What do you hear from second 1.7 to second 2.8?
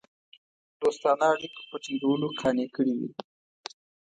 ټینګولو قانع